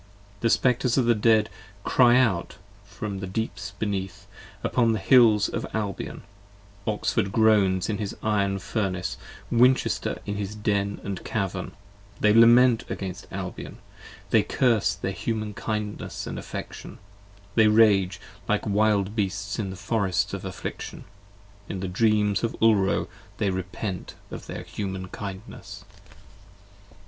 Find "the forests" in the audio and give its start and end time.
19.69-20.33